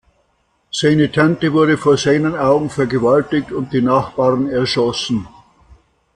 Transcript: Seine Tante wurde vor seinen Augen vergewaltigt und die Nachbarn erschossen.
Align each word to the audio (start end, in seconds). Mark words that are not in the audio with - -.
Seine 0.71 1.11
Tante 1.11 1.53
wurde 1.53 1.77
vor 1.77 1.95
seinen 1.95 2.35
Augen 2.35 2.71
vergewaltigt 2.71 3.51
und 3.51 3.71
die 3.71 3.83
Nachbarn 3.83 4.49
erschossen. 4.49 5.27